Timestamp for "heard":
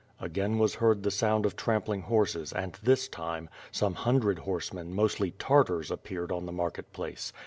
0.73-1.03